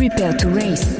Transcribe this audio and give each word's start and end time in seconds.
Prepare 0.00 0.32
to 0.32 0.48
race. 0.48 0.96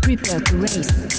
Prepare 0.00 0.40
to 0.40 0.56
race. 0.56 1.13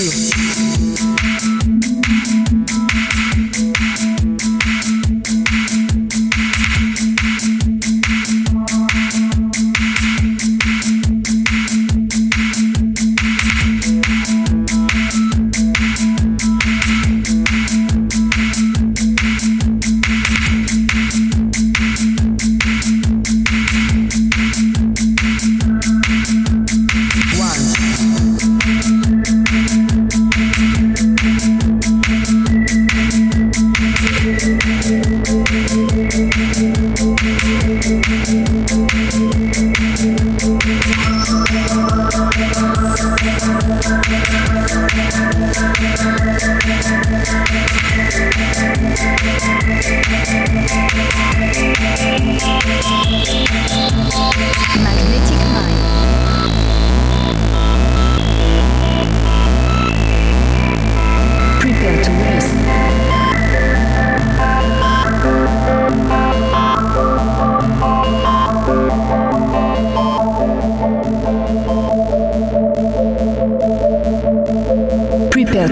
Two, 0.00 0.39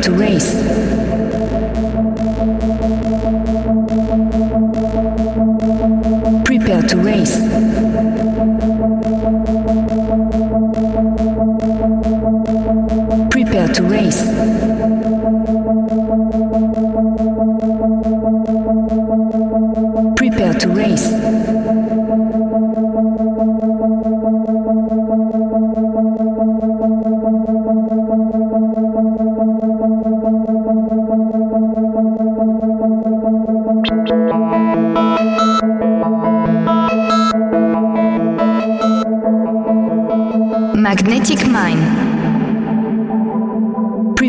to 0.02 0.12
race. 0.12 0.67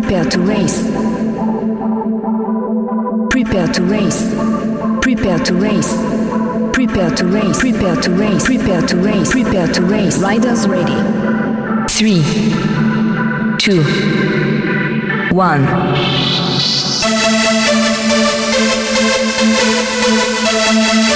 Prepare 0.02 0.24
to 0.24 0.40
race. 0.40 0.82
Prepare 3.30 3.68
to 3.68 3.84
race. 3.84 4.34
Prepare 5.02 5.40
to 5.40 5.54
race. 5.54 5.94
Prepare 6.72 7.10
to 7.16 7.26
race. 7.26 7.60
Prepare 7.60 7.96
to 7.98 8.12
race. 8.12 8.46
Prepare 8.46 8.82
to 8.82 8.96
race. 8.96 9.32
Prepare 9.34 9.68
to 9.68 9.82
race. 9.82 10.18
Riders 10.20 10.68
ready. 10.70 10.96
Three, 11.90 12.24
two, 13.60 13.84
one. 15.36 15.66
Magnetic 20.62 21.09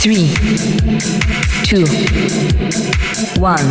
Three, 0.00 0.28
two, 1.64 1.84
one. 3.40 3.66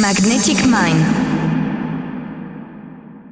Magnetic 0.00 0.64
Mind. 0.64 1.37